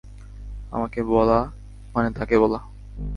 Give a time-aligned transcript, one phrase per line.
[0.71, 1.39] আমাকে বলা
[1.95, 2.59] মানে তাকে বলা।